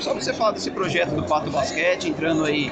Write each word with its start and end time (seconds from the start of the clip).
Só 0.00 0.14
você 0.14 0.32
falar 0.32 0.52
desse 0.52 0.70
projeto 0.70 1.10
do 1.10 1.24
Pato 1.24 1.50
Basquete, 1.50 2.08
entrando 2.08 2.44
aí 2.44 2.70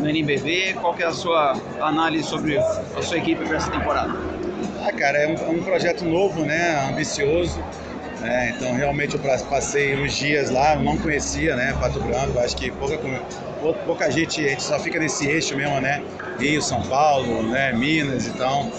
no 0.00 0.08
NBB, 0.08 0.74
qual 0.80 0.94
que 0.94 1.02
é 1.02 1.06
a 1.06 1.12
sua 1.12 1.54
análise 1.80 2.26
sobre 2.26 2.58
a 2.58 3.02
sua 3.02 3.18
equipe 3.18 3.44
para 3.44 3.56
essa 3.56 3.70
temporada? 3.70 4.12
Ah, 4.84 4.92
cara, 4.92 5.18
é 5.18 5.28
um, 5.28 5.34
é 5.34 5.48
um 5.50 5.62
projeto 5.62 6.04
novo, 6.04 6.44
né, 6.44 6.88
ambicioso, 6.90 7.62
né, 8.20 8.54
então 8.56 8.74
realmente 8.74 9.14
eu 9.14 9.20
passei 9.48 9.94
uns 10.02 10.14
dias 10.16 10.50
lá, 10.50 10.74
não 10.76 10.96
conhecia, 10.96 11.54
né, 11.54 11.76
Pato 11.78 12.00
Branco, 12.00 12.38
acho 12.38 12.56
que 12.56 12.70
pouca, 12.70 12.98
pouca 13.86 14.10
gente, 14.10 14.44
a 14.44 14.48
gente 14.48 14.62
só 14.62 14.78
fica 14.78 14.98
nesse 14.98 15.28
eixo 15.28 15.54
mesmo, 15.54 15.80
né, 15.80 16.02
Rio, 16.38 16.60
São 16.62 16.82
Paulo, 16.82 17.42
né, 17.44 17.72
Minas, 17.72 18.26
então 18.26 18.72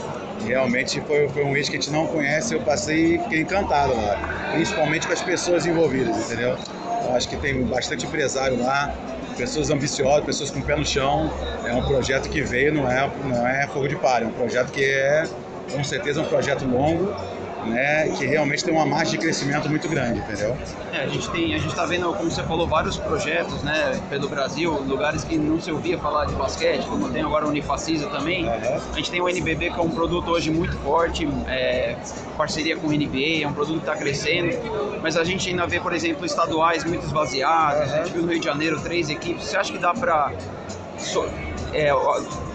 realmente 0.46 1.00
foi, 1.02 1.30
foi 1.30 1.44
um 1.46 1.56
eixo 1.56 1.70
que 1.70 1.78
a 1.78 1.80
gente 1.80 1.92
não 1.92 2.08
conhece, 2.08 2.54
eu 2.54 2.62
passei 2.62 3.16
e 3.16 3.20
fiquei 3.20 3.42
encantado 3.42 3.96
lá, 3.96 4.50
principalmente 4.52 5.08
com 5.08 5.14
as 5.14 5.22
pessoas 5.22 5.66
envolvidas, 5.66 6.18
entendeu? 6.26 6.58
Eu 7.06 7.16
acho 7.16 7.28
que 7.28 7.36
tem 7.38 7.64
bastante 7.64 8.06
empresário 8.06 8.62
lá, 8.62 8.94
pessoas 9.38 9.70
ambiciosas, 9.70 10.26
pessoas 10.26 10.52
com 10.52 10.60
o 10.60 10.64
pé 10.64 10.76
no 10.76 10.86
chão. 10.86 11.30
É 11.66 11.74
um 11.74 11.84
projeto 11.84 12.30
que 12.30 12.42
veio, 12.42 12.74
não 12.74 12.90
é, 12.90 13.10
não 13.24 13.48
é 13.48 13.68
fogo 13.68 13.88
de 13.88 13.96
palha, 13.96 14.26
é 14.26 14.28
um 14.28 14.32
projeto 14.32 14.72
que 14.72 14.84
é, 14.84 15.28
com 15.72 15.84
certeza, 15.84 16.22
um 16.22 16.26
projeto 16.26 16.66
longo, 16.66 17.14
né, 17.66 18.10
que 18.18 18.26
realmente 18.26 18.64
tem 18.64 18.74
uma 18.74 18.86
margem 18.86 19.14
de 19.14 19.18
crescimento 19.20 19.70
muito 19.70 19.88
grande, 19.88 20.20
entendeu? 20.20 20.56
É, 20.92 21.04
a 21.04 21.08
gente 21.08 21.30
tem, 21.32 21.56
a 21.56 21.58
gente 21.58 21.70
está 21.70 21.86
vendo, 21.86 22.14
como 22.14 22.30
você 22.30 22.44
falou, 22.44 22.68
vários 22.68 22.98
projetos, 22.98 23.62
né, 23.64 24.00
pelo 24.10 24.28
Brasil, 24.28 24.72
lugares 24.88 25.24
que 25.24 25.38
não 25.38 25.60
se 25.60 25.72
ouvia 25.72 25.98
falar 25.98 26.26
de 26.26 26.36
basquete, 26.36 26.86
como 26.86 27.10
tem 27.10 27.22
agora 27.22 27.46
o 27.46 27.50
Unifacisa 27.50 28.08
também. 28.10 28.46
Uhum. 28.46 28.52
A 28.92 28.96
gente 28.96 29.12
tem 29.12 29.22
o 29.22 29.30
NBB 29.30 29.72
que 29.72 29.80
é 29.80 29.84
um 29.84 29.90
produto 29.90 30.30
hoje 30.32 30.52
muito 30.52 30.78
forte, 30.78 31.28
é, 31.48 31.96
parceria 32.38 32.76
com 32.78 32.88
o 32.88 32.92
NBA, 32.92 33.44
é 33.44 33.48
um 33.48 33.54
produto 33.54 33.78
que 33.78 33.90
está 33.90 33.96
crescendo, 33.96 34.50
mas 35.02 35.18
a 35.18 35.24
gente 35.24 35.50
ainda 35.50 35.66
vê, 35.68 35.80
por 35.80 35.94
exemplo, 35.94 36.26
estaduais 36.26 36.84
muito 36.84 37.06
esvaziados. 37.06 37.92
Uhum. 37.92 37.96
A 37.96 38.04
gente 38.04 38.14
viu 38.14 38.22
no 38.24 38.30
Rio 38.30 38.40
de 38.40 38.46
Janeiro 38.46 38.80
três 38.82 39.10
equipes. 39.10 39.46
Você 39.46 39.58
acha 39.58 39.72
que 39.72 39.78
dá 39.78 39.94
para 39.94 40.32
é, 41.74 41.92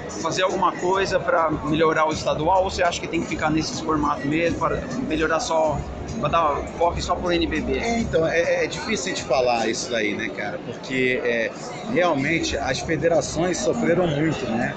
fazer 0.08 0.42
alguma 0.42 0.72
coisa 0.72 1.18
para 1.18 1.50
melhorar 1.50 2.06
o 2.08 2.12
estadual 2.12 2.64
ou 2.64 2.70
você 2.70 2.82
acha 2.82 3.00
que 3.00 3.08
tem 3.08 3.20
que 3.20 3.26
ficar 3.28 3.50
nesses 3.50 3.80
formatos 3.80 4.24
mesmo 4.24 4.58
para 4.58 4.82
melhorar 5.06 5.40
só, 5.40 5.78
para 6.20 6.28
dar 6.28 6.56
foco 6.78 7.00
só 7.00 7.14
pro 7.14 7.32
NBB? 7.32 7.78
É, 7.78 7.98
então, 8.00 8.26
é, 8.26 8.64
é, 8.64 8.66
difícil 8.66 9.14
de 9.14 9.22
falar 9.22 9.68
isso 9.68 9.90
daí, 9.90 10.14
né, 10.14 10.28
cara? 10.28 10.58
Porque 10.64 11.20
é, 11.24 11.50
realmente 11.92 12.56
as 12.56 12.80
federações 12.80 13.58
sofreram 13.58 14.06
muito, 14.06 14.44
né? 14.46 14.74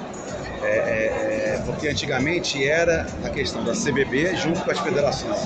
É, 0.63 0.67
é, 0.67 1.55
é 1.55 1.63
porque 1.65 1.87
antigamente 1.87 2.63
era 2.63 3.07
a 3.23 3.29
questão 3.29 3.63
da 3.63 3.73
CBB 3.73 4.35
junto 4.35 4.61
com 4.63 4.71
as 4.71 4.79
federações. 4.79 5.39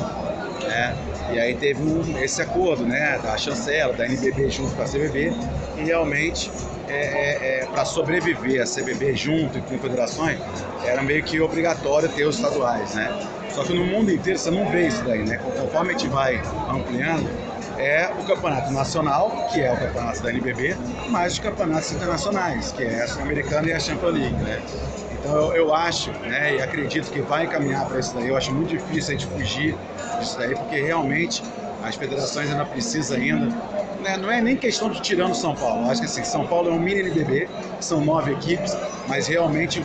Né? 0.64 0.96
E 1.34 1.40
aí 1.40 1.56
teve 1.56 1.82
um, 1.82 2.18
esse 2.20 2.42
acordo 2.42 2.86
né, 2.86 3.20
da 3.22 3.38
chancela, 3.38 3.94
da 3.94 4.06
NBB 4.06 4.50
junto 4.50 4.76
com 4.76 4.82
a 4.82 4.86
CBB, 4.86 5.34
e 5.78 5.84
realmente 5.84 6.52
é, 6.88 6.94
é, 6.94 7.64
é, 7.64 7.66
para 7.66 7.84
sobreviver 7.84 8.62
a 8.62 8.66
CBB 8.66 9.16
junto 9.16 9.60
com 9.62 9.76
confederações, 9.76 10.38
era 10.84 11.02
meio 11.02 11.24
que 11.24 11.40
obrigatório 11.40 12.08
ter 12.10 12.26
os 12.26 12.36
estaduais, 12.36 12.94
né? 12.94 13.12
Só 13.50 13.64
que 13.64 13.74
no 13.74 13.86
mundo 13.86 14.12
inteiro 14.12 14.38
você 14.38 14.52
não 14.52 14.70
vê 14.70 14.88
isso 14.88 15.04
daí, 15.04 15.24
né? 15.24 15.40
Conforme 15.60 15.90
a 15.90 15.98
gente 15.98 16.08
vai 16.10 16.42
ampliando, 16.70 17.28
é 17.78 18.10
o 18.20 18.24
campeonato 18.24 18.72
nacional, 18.72 19.48
que 19.52 19.62
é 19.62 19.74
o 19.74 19.78
campeonato 19.78 20.22
da 20.22 20.30
NBB, 20.30 20.76
mais 21.10 21.34
os 21.34 21.40
campeonatos 21.40 21.92
internacionais, 21.92 22.72
que 22.72 22.84
é 22.84 23.02
a 23.02 23.08
Sul-Americana 23.08 23.70
e 23.70 23.74
a 23.74 23.80
Champions 23.80 24.14
League, 24.14 24.36
né? 24.36 24.62
Então 25.26 25.38
eu, 25.38 25.56
eu, 25.56 25.74
acho, 25.74 26.12
né, 26.12 26.56
e 26.56 26.62
acredito 26.62 27.10
que 27.10 27.20
vai 27.20 27.46
encaminhar 27.46 27.88
para 27.88 28.00
isso 28.00 28.14
daí. 28.14 28.28
Eu 28.28 28.38
acho 28.38 28.54
muito 28.54 28.70
difícil 28.70 29.16
a 29.16 29.18
gente 29.18 29.26
fugir 29.26 29.76
disso 30.20 30.38
daí, 30.38 30.54
porque 30.56 30.80
realmente 30.80 31.44
as 31.82 31.96
federações 31.96 32.52
ainda 32.52 32.64
precisam 32.64 33.18
ainda 33.18 33.50
né, 34.06 34.18
não 34.18 34.32
é 34.32 34.40
nem 34.40 34.56
questão 34.56 34.88
de 34.88 35.02
tirando 35.02 35.34
São 35.34 35.56
Paulo. 35.56 35.90
Acho 35.90 36.02
que 36.02 36.06
assim, 36.06 36.24
São 36.24 36.46
Paulo 36.46 36.70
é 36.70 36.74
um 36.74 36.80
mini 36.80 37.00
NBB, 37.00 37.50
são 37.80 38.02
nove 38.02 38.34
equipes, 38.34 38.78
mas 39.08 39.28
realmente 39.28 39.84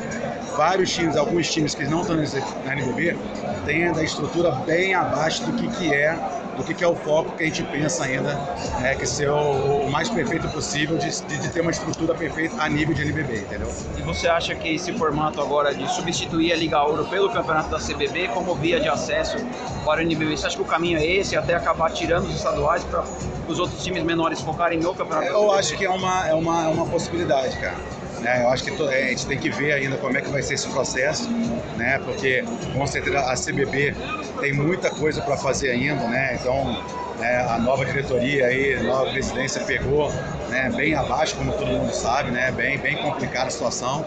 vários 0.56 0.92
times, 0.92 1.16
alguns 1.16 1.50
times 1.50 1.74
que 1.74 1.84
não 1.84 2.02
estão 2.02 2.16
na 2.16 2.72
NBB, 2.74 3.16
têm 3.64 3.88
a 3.88 4.02
estrutura 4.02 4.50
bem 4.66 4.92
abaixo 4.92 5.44
do 5.46 5.52
que, 5.54 5.68
que 5.68 5.94
é 5.94 6.18
do 6.60 6.64
que, 6.64 6.74
que 6.74 6.84
é 6.84 6.86
o 6.86 6.94
foco 6.94 7.32
que 7.36 7.42
a 7.42 7.46
gente 7.46 7.62
pensa 7.64 8.04
ainda, 8.04 8.34
né, 8.80 8.94
que 8.94 9.06
ser 9.06 9.30
o, 9.30 9.86
o 9.86 9.90
mais 9.90 10.08
perfeito 10.10 10.48
possível 10.48 10.96
de, 10.98 11.08
de, 11.10 11.38
de, 11.38 11.48
ter 11.48 11.60
uma 11.62 11.70
estrutura 11.70 12.14
perfeita 12.14 12.62
a 12.62 12.68
nível 12.68 12.94
de 12.94 13.02
NBB, 13.02 13.40
entendeu? 13.40 13.68
E 13.96 14.02
você 14.02 14.28
acha 14.28 14.54
que 14.54 14.74
esse 14.74 14.92
formato 14.92 15.40
agora 15.40 15.74
de 15.74 15.90
substituir 15.90 16.52
a 16.52 16.56
Liga 16.56 16.82
Ouro 16.82 17.06
pelo 17.06 17.30
campeonato 17.30 17.70
da 17.70 17.78
CBB 17.78 18.28
como 18.28 18.54
via 18.54 18.78
de 18.78 18.88
acesso 18.88 19.38
para 19.84 20.00
o 20.00 20.02
NBB, 20.02 20.36
você 20.36 20.46
acha 20.46 20.56
que 20.56 20.62
o 20.62 20.66
caminho 20.66 20.98
é 20.98 21.06
esse, 21.06 21.36
até 21.36 21.54
acabar 21.54 21.90
tirando 21.90 22.24
os 22.24 22.36
estaduais 22.36 22.84
para 22.84 23.04
os 23.48 23.58
outros 23.58 23.82
times 23.82 24.02
menores 24.02 24.40
focarem 24.40 24.78
no 24.78 24.94
campeonato? 24.94 25.26
É, 25.26 25.30
eu 25.30 25.52
acho 25.52 25.76
que 25.76 25.84
é 25.84 25.90
uma, 25.90 26.28
é 26.28 26.34
uma, 26.34 26.64
é 26.64 26.68
uma 26.68 26.86
possibilidade, 26.86 27.56
cara. 27.58 27.99
Né? 28.20 28.42
Eu 28.42 28.50
acho 28.50 28.64
que 28.64 28.70
a 28.70 29.08
gente 29.08 29.26
tem 29.26 29.38
que 29.38 29.50
ver 29.50 29.72
ainda 29.72 29.96
como 29.96 30.16
é 30.16 30.20
que 30.20 30.30
vai 30.30 30.42
ser 30.42 30.54
esse 30.54 30.68
processo, 30.68 31.30
né? 31.76 31.98
porque 32.04 32.44
com 32.72 32.86
certeza 32.86 33.20
a 33.20 33.34
CBB 33.34 33.94
tem 34.40 34.52
muita 34.52 34.90
coisa 34.90 35.22
para 35.22 35.36
fazer 35.36 35.70
ainda, 35.70 36.06
né? 36.08 36.36
então 36.38 36.76
né, 37.18 37.46
a 37.48 37.58
nova 37.58 37.84
diretoria 37.84 38.46
aí, 38.46 38.74
a 38.74 38.82
nova 38.82 39.10
presidência 39.10 39.62
pegou 39.64 40.10
né, 40.48 40.70
bem 40.74 40.94
abaixo, 40.94 41.36
como 41.36 41.52
todo 41.52 41.66
mundo 41.66 41.92
sabe, 41.92 42.30
né, 42.30 42.50
bem, 42.50 42.78
bem 42.78 42.96
complicada 42.96 43.46
a 43.46 43.50
situação. 43.50 44.04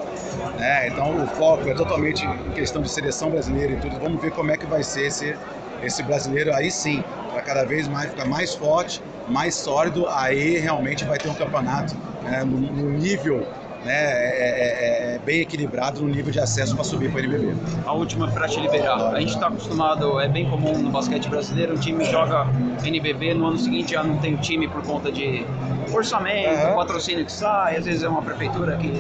Né, 0.58 0.88
então 0.88 1.24
o 1.24 1.28
foco 1.28 1.70
é 1.70 1.74
totalmente 1.74 2.26
em 2.26 2.52
questão 2.52 2.82
de 2.82 2.90
seleção 2.90 3.30
brasileira 3.30 3.74
e 3.74 3.76
tudo. 3.78 4.00
Vamos 4.00 4.22
ver 4.22 4.32
como 4.32 4.52
é 4.52 4.58
que 4.58 4.66
vai 4.66 4.84
ser 4.84 5.08
esse, 5.08 5.36
esse 5.82 6.04
brasileiro 6.04 6.54
aí 6.54 6.72
sim, 6.72 7.04
para 7.32 7.42
cada 7.42 7.64
vez 7.66 7.88
mais 7.88 8.10
ficar 8.10 8.26
mais 8.26 8.54
forte, 8.54 9.02
mais 9.28 9.56
sólido, 9.56 10.08
aí 10.10 10.58
realmente 10.58 11.06
vai 11.06 11.18
ter 11.18 11.30
um 11.30 11.36
campeonato 11.36 11.96
né, 12.24 12.44
no, 12.44 12.60
no 12.60 12.90
nível 12.92 13.48
né, 13.86 13.94
é, 13.94 14.40
é, 14.40 15.14
é, 15.14 15.16
é, 15.16 15.20
bem 15.20 15.42
equilibrado 15.42 16.02
no 16.02 16.08
nível 16.08 16.32
de 16.32 16.40
acesso 16.40 16.76
para 16.76 16.84
subir 16.84 17.12
para 17.12 17.22
o 17.22 17.24
NBB. 17.24 17.56
A 17.86 17.94
última 17.94 18.30
para 18.32 18.48
te 18.48 18.60
liberar. 18.60 19.14
A 19.14 19.20
gente 19.20 19.34
está 19.34 19.48
acostumado, 19.48 20.20
é 20.20 20.28
bem 20.28 20.50
comum 20.50 20.78
no 20.78 20.90
basquete 20.90 21.28
brasileiro, 21.28 21.74
um 21.74 21.80
time 21.80 22.04
joga 22.06 22.48
NBB, 22.84 23.34
no 23.34 23.48
ano 23.48 23.58
seguinte 23.58 23.92
já 23.92 24.04
não 24.04 24.18
tem 24.18 24.36
time 24.38 24.68
por 24.68 24.82
conta 24.84 25.12
de 25.12 25.46
orçamento, 25.92 26.68
uhum. 26.68 26.76
patrocínio 26.76 27.26
que 27.26 27.32
sai, 27.32 27.78
às 27.78 27.86
vezes 27.86 28.04
é 28.04 28.10
uma 28.10 28.22
prefeitura 28.22 28.78
que, 28.78 28.92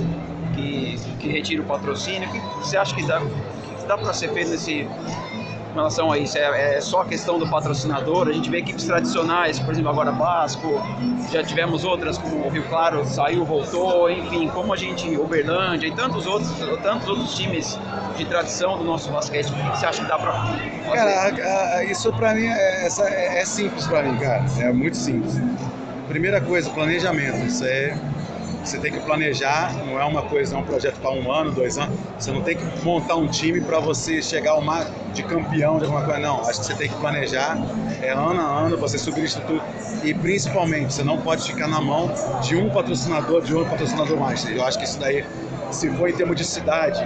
que, 0.55 0.99
que 1.19 1.29
retira 1.29 1.61
o 1.61 1.65
patrocínio. 1.65 2.29
O 2.29 2.31
que 2.31 2.39
você 2.59 2.77
acha 2.77 2.93
que 2.95 3.05
dá, 3.05 3.19
que 3.19 3.85
dá 3.87 3.97
para 3.97 4.13
ser 4.13 4.31
feito 4.33 4.51
nesse 4.51 4.87
com 5.73 5.79
relação 5.79 6.11
a 6.11 6.17
isso? 6.17 6.37
É, 6.37 6.75
é, 6.75 6.81
só 6.81 7.01
a 7.01 7.05
questão 7.05 7.39
do 7.39 7.47
patrocinador? 7.47 8.27
A 8.27 8.31
gente 8.31 8.49
vê 8.49 8.59
equipes 8.59 8.85
tradicionais, 8.85 9.59
por 9.59 9.73
exemplo, 9.73 9.89
agora 9.89 10.11
Basco, 10.11 10.81
já 11.31 11.43
tivemos 11.43 11.83
outras 11.83 12.17
como 12.17 12.45
o 12.45 12.49
Rio 12.49 12.63
Claro 12.69 13.03
saiu, 13.05 13.43
voltou, 13.43 14.09
enfim, 14.09 14.47
como 14.49 14.71
a 14.71 14.77
gente, 14.77 15.17
Uberlândia 15.17 15.87
e 15.87 15.91
tantos 15.91 16.27
outros, 16.27 16.51
tantos 16.81 17.07
outros 17.07 17.35
times 17.35 17.77
de 18.15 18.25
tradição 18.25 18.77
do 18.77 18.83
nosso 18.83 19.09
basquete. 19.11 19.49
O 19.51 19.71
que 19.71 19.77
você 19.77 19.85
acha 19.85 20.01
que 20.03 20.07
dá 20.07 20.19
fazer? 20.19 20.61
Cara, 20.93 21.83
isso 21.85 22.13
pra 22.13 22.35
mim 22.35 22.45
é, 22.45 22.87
é, 22.87 23.41
é 23.41 23.45
simples 23.45 23.87
pra 23.87 24.03
mim, 24.03 24.15
cara. 24.17 24.45
É 24.59 24.71
muito 24.71 24.95
simples. 24.95 25.33
Primeira 26.07 26.39
coisa, 26.39 26.69
planejamento. 26.69 27.45
Isso 27.47 27.65
é 27.65 27.97
você 28.63 28.77
tem 28.77 28.91
que 28.91 28.99
planejar, 28.99 29.73
não 29.85 29.99
é 29.99 30.05
uma 30.05 30.21
coisa, 30.21 30.55
é 30.55 30.59
um 30.59 30.63
projeto 30.63 30.99
para 30.99 31.11
um 31.11 31.31
ano, 31.31 31.51
dois 31.51 31.77
anos. 31.77 31.97
Você 32.17 32.31
não 32.31 32.41
tem 32.41 32.55
que 32.55 32.63
montar 32.83 33.15
um 33.15 33.27
time 33.27 33.59
para 33.61 33.79
você 33.79 34.21
chegar 34.21 34.51
ao 34.51 34.61
mar 34.61 34.85
de 35.13 35.23
campeão 35.23 35.77
de 35.77 35.85
alguma 35.85 36.03
coisa, 36.03 36.19
não. 36.19 36.41
Acho 36.47 36.61
que 36.61 36.65
você 36.67 36.75
tem 36.75 36.89
que 36.89 36.95
planejar, 36.95 37.57
é 38.01 38.11
ano 38.11 38.39
a 38.39 38.65
ano, 38.65 38.77
você 38.77 38.97
subir 38.97 39.31
tudo. 39.33 39.61
E 40.03 40.13
principalmente, 40.13 40.93
você 40.93 41.03
não 41.03 41.19
pode 41.19 41.43
ficar 41.43 41.67
na 41.67 41.81
mão 41.81 42.11
de 42.41 42.55
um 42.55 42.69
patrocinador, 42.69 43.41
de 43.41 43.53
outro 43.53 43.71
patrocinador 43.71 44.17
mais. 44.17 44.47
Eu 44.49 44.65
acho 44.65 44.77
que 44.77 44.85
isso 44.85 44.99
daí, 44.99 45.25
se 45.71 45.89
for 45.91 46.09
em 46.09 46.13
termos 46.13 46.35
de 46.35 46.43
cidade, 46.43 47.05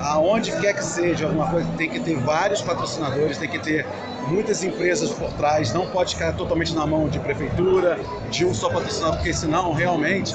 aonde 0.00 0.52
quer 0.60 0.74
que 0.74 0.84
seja 0.84 1.26
alguma 1.26 1.48
coisa, 1.48 1.68
tem 1.76 1.88
que 1.88 2.00
ter 2.00 2.16
vários 2.16 2.60
patrocinadores, 2.62 3.38
tem 3.38 3.48
que 3.48 3.58
ter 3.58 3.86
muitas 4.28 4.62
empresas 4.64 5.10
por 5.10 5.30
trás, 5.32 5.72
não 5.72 5.86
pode 5.86 6.14
ficar 6.14 6.32
totalmente 6.32 6.74
na 6.74 6.86
mão 6.86 7.08
de 7.08 7.18
prefeitura, 7.18 7.98
de 8.30 8.44
um 8.44 8.54
só 8.54 8.68
patrocinador, 8.70 9.16
porque 9.16 9.32
senão 9.32 9.72
realmente 9.72 10.34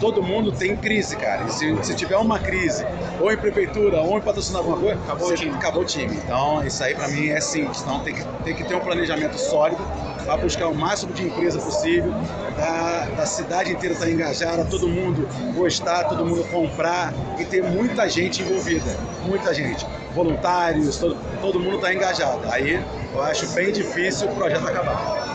todo 0.00 0.22
mundo 0.22 0.52
tem 0.52 0.76
crise, 0.76 1.16
cara. 1.16 1.44
E 1.44 1.52
se, 1.52 1.76
se 1.82 1.94
tiver 1.94 2.16
uma 2.16 2.38
crise, 2.38 2.84
ou 3.20 3.32
em 3.32 3.36
prefeitura, 3.36 4.00
ou 4.00 4.18
em 4.18 4.20
patrocinar 4.20 4.60
alguma 4.60 4.78
coisa, 4.78 5.00
acabou, 5.00 5.28
o 5.28 5.34
time. 5.34 5.54
acabou 5.54 5.82
o 5.82 5.84
time. 5.84 6.16
Então, 6.16 6.64
isso 6.64 6.82
aí 6.82 6.94
para 6.94 7.08
mim 7.08 7.28
é 7.28 7.40
simples. 7.40 7.80
Então, 7.80 8.00
tem 8.00 8.14
que, 8.14 8.24
tem 8.44 8.54
que 8.54 8.64
ter 8.64 8.74
um 8.74 8.80
planejamento 8.80 9.38
sólido 9.38 9.82
para 10.24 10.36
buscar 10.36 10.66
o 10.66 10.74
máximo 10.74 11.12
de 11.12 11.24
empresa 11.24 11.58
possível, 11.60 12.12
da, 12.56 13.06
da 13.16 13.26
cidade 13.26 13.72
inteira 13.72 13.94
estar 13.94 14.06
tá 14.06 14.12
engajada, 14.12 14.64
todo 14.64 14.88
mundo 14.88 15.28
gostar, 15.54 16.04
todo 16.04 16.26
mundo 16.26 16.42
comprar 16.50 17.14
e 17.38 17.44
ter 17.44 17.62
muita 17.62 18.08
gente 18.08 18.42
envolvida. 18.42 18.96
Muita 19.24 19.54
gente. 19.54 19.86
Voluntários, 20.14 20.96
todo, 20.96 21.16
todo 21.40 21.60
mundo 21.60 21.76
está 21.76 21.94
engajado. 21.94 22.40
Aí 22.50 22.82
eu 23.14 23.22
acho 23.22 23.46
bem 23.50 23.72
difícil 23.72 24.28
o 24.28 24.34
projeto 24.34 24.66
acabar. 24.66 25.24